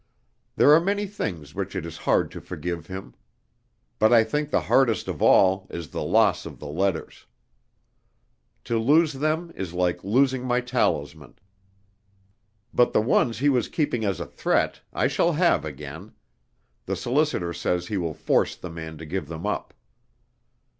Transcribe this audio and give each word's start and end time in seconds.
"There 0.55 0.71
are 0.73 0.79
many 0.79 1.05
things 1.05 1.53
which 1.53 1.75
it 1.75 1.85
is 1.85 1.97
hard 2.09 2.31
to 2.31 2.41
forgive 2.41 2.87
him, 2.87 3.13
but 3.99 4.11
I 4.11 4.23
think 4.23 4.49
the 4.49 4.61
hardest 4.61 5.07
of 5.07 5.21
all 5.21 5.67
is 5.69 5.89
the 5.89 6.01
loss 6.01 6.47
of 6.47 6.57
the 6.57 6.65
letters. 6.65 7.27
To 8.63 8.79
lose 8.79 9.13
them 9.13 9.51
is 9.53 9.73
like 9.75 10.03
losing 10.03 10.43
my 10.43 10.59
talisman. 10.59 11.35
But 12.73 12.93
the 12.93 13.01
ones 13.01 13.37
he 13.37 13.49
was 13.49 13.67
keeping 13.69 14.03
as 14.03 14.19
a 14.19 14.25
threat, 14.25 14.81
I 14.91 15.05
shall 15.07 15.33
have 15.33 15.65
again. 15.65 16.13
The 16.87 16.95
solicitor 16.95 17.53
says 17.53 17.85
he 17.85 17.97
will 17.97 18.15
force 18.15 18.55
the 18.55 18.71
man 18.71 18.97
to 18.97 19.05
give 19.05 19.27
them 19.27 19.45
up. 19.45 19.71